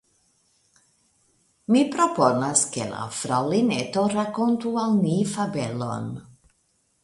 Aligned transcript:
Mi 1.75 1.83
proponas 1.97 2.65
ke 2.77 2.87
la 2.95 3.03
Fraŭlineto 3.19 4.09
rakontu 4.17 4.75
al 4.87 4.99
ni 5.07 5.17
fabelon? 5.37 6.13